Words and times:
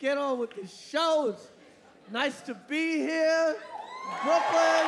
get 0.00 0.18
on 0.18 0.38
with 0.38 0.54
the 0.54 0.66
show. 0.66 1.28
It's 1.28 1.48
nice 2.10 2.40
to 2.42 2.54
be 2.54 2.98
here. 2.98 3.56
Brooklyn. 4.24 4.86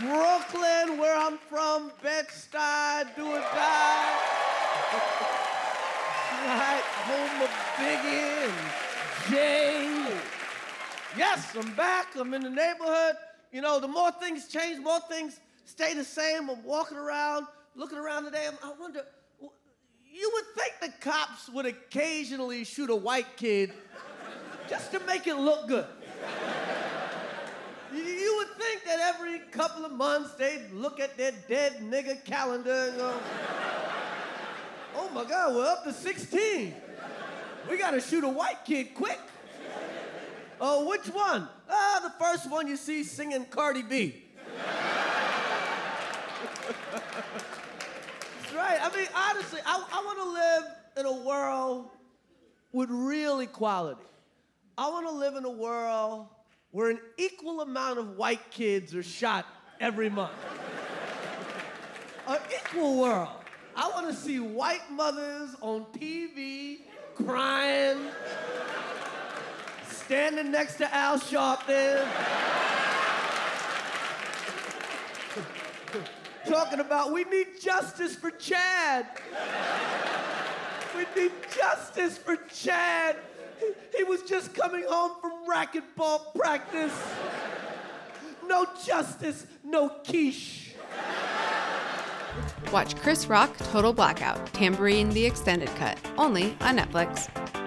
Brooklyn, 0.00 0.98
where 0.98 1.16
I'm 1.16 1.38
from, 1.38 1.92
Bed-Stuy, 2.02 3.14
do 3.14 3.26
or 3.26 3.38
die. 3.38 4.18
right, 6.46 6.82
home 7.06 7.42
of 7.42 7.50
Biggie 7.76 8.48
and 8.48 9.30
Jay. 9.30 10.18
Yes, 11.16 11.54
I'm 11.54 11.72
back. 11.74 12.16
I'm 12.16 12.34
in 12.34 12.42
the 12.42 12.50
neighborhood. 12.50 13.16
You 13.52 13.60
know, 13.60 13.78
the 13.78 13.88
more 13.88 14.10
things 14.12 14.48
change, 14.48 14.82
more 14.82 15.00
things 15.08 15.38
stay 15.66 15.94
the 15.94 16.04
same. 16.04 16.48
I'm 16.48 16.64
walking 16.64 16.96
around, 16.96 17.46
looking 17.76 17.98
around 17.98 18.24
today. 18.24 18.48
I 18.64 18.72
wonder, 18.80 19.00
would 19.00 19.04
think 19.04 19.21
the 20.82 20.92
cops 21.00 21.48
would 21.48 21.64
occasionally 21.64 22.64
shoot 22.64 22.90
a 22.90 22.96
white 22.96 23.36
kid 23.36 23.72
just 24.68 24.90
to 24.90 25.00
make 25.00 25.26
it 25.26 25.36
look 25.36 25.68
good. 25.68 25.86
You 27.94 28.34
would 28.38 28.56
think 28.58 28.84
that 28.84 28.98
every 29.14 29.38
couple 29.50 29.84
of 29.84 29.92
months 29.92 30.32
they'd 30.32 30.72
look 30.72 30.98
at 30.98 31.16
their 31.16 31.32
dead 31.46 31.74
nigga 31.82 32.24
calendar 32.24 32.88
and 32.88 32.96
go, 32.96 33.14
oh 34.96 35.10
my 35.14 35.24
God, 35.24 35.54
we're 35.54 35.66
up 35.66 35.84
to 35.84 35.92
16. 35.92 36.74
We 37.70 37.78
gotta 37.78 38.00
shoot 38.00 38.24
a 38.24 38.28
white 38.28 38.64
kid 38.64 38.94
quick. 38.94 39.20
Oh, 40.60 40.88
which 40.88 41.06
one? 41.06 41.48
Ah, 41.68 42.00
the 42.02 42.24
first 42.24 42.50
one 42.50 42.66
you 42.66 42.76
see 42.76 43.04
singing 43.04 43.44
Cardi 43.44 43.82
B. 43.82 44.24
That's 48.42 48.54
right. 48.54 48.78
I 48.80 48.96
mean, 48.96 49.08
honestly, 49.14 49.60
I, 49.66 49.84
I 49.92 50.04
want 50.04 50.18
to 50.18 50.30
live 50.30 50.81
in 50.96 51.06
a 51.06 51.12
world 51.12 51.90
with 52.72 52.90
real 52.90 53.40
equality. 53.40 54.00
I 54.76 54.88
want 54.90 55.06
to 55.06 55.12
live 55.12 55.36
in 55.36 55.44
a 55.44 55.50
world 55.50 56.26
where 56.70 56.90
an 56.90 57.00
equal 57.18 57.60
amount 57.60 57.98
of 57.98 58.16
white 58.16 58.50
kids 58.50 58.94
are 58.94 59.02
shot 59.02 59.46
every 59.80 60.08
month. 60.08 60.32
an 62.26 62.38
equal 62.54 63.00
world. 63.00 63.28
I 63.76 63.88
want 63.88 64.06
to 64.08 64.14
see 64.14 64.38
white 64.38 64.90
mothers 64.90 65.54
on 65.60 65.86
TV 65.98 66.80
crying, 67.14 68.06
standing 69.88 70.50
next 70.50 70.76
to 70.76 70.94
Al 70.94 71.18
Sharpton. 71.18 72.06
talking 76.52 76.80
about 76.80 77.12
we 77.12 77.24
need 77.24 77.46
justice 77.60 78.14
for 78.14 78.30
Chad. 78.30 79.06
We 80.94 81.06
need 81.20 81.32
justice 81.54 82.18
for 82.18 82.36
Chad. 82.52 83.16
He, 83.58 83.98
he 83.98 84.04
was 84.04 84.22
just 84.22 84.54
coming 84.54 84.84
home 84.88 85.12
from 85.20 85.32
racquetball 85.48 86.34
practice. 86.34 86.92
No 88.46 88.66
justice, 88.84 89.46
no 89.64 89.88
quiche. 89.88 90.74
Watch 92.72 92.96
Chris 92.96 93.26
Rock 93.26 93.56
Total 93.58 93.92
Blackout, 93.92 94.52
Tamborine 94.52 95.12
the 95.12 95.24
Extended 95.26 95.68
Cut, 95.76 95.98
only 96.16 96.56
on 96.60 96.78
Netflix. 96.78 97.61